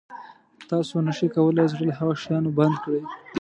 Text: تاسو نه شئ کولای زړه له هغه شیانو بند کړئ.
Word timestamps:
تاسو 0.69 0.95
نه 1.07 1.11
شئ 1.17 1.27
کولای 1.35 1.67
زړه 1.71 1.83
له 1.89 1.93
هغه 1.99 2.13
شیانو 2.21 2.55
بند 2.57 2.75
کړئ. 2.83 3.01